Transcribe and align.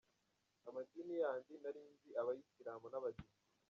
Amadini 0.67 1.13
yandi 1.21 1.53
nari 1.63 1.81
nzi 1.91 2.09
abayisiramu 2.21 2.87
n’abadive. 2.89 3.37